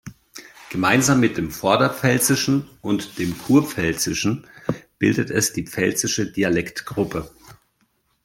Gemeinsam 0.71 1.19
mit 1.19 1.37
dem 1.37 1.51
Vorderpfälzischen 1.51 2.67
und 2.81 3.19
dem 3.19 3.37
Kurpfälzischen 3.37 4.47
bildet 4.97 5.29
es 5.29 5.53
die 5.53 5.67
pfälzische 5.67 6.25
Dialektgruppe. 6.25 7.29